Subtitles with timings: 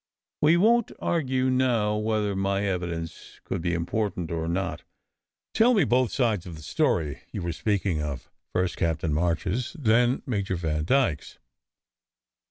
[0.41, 4.81] "We won t argue now whether my evidence could be important or not.
[5.53, 9.75] Tell me both sides of the story you were speaking of, first Captain March s,
[9.77, 11.37] then Major Vandyke s."